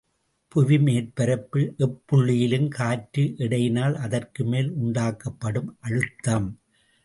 [0.55, 6.49] புவிமேற்பரப்பில் எப்புள்ளியிலும் காற்று எடையினால் அதற்கு மேல் உண்டாக்கப்படும் அழுத்தம்.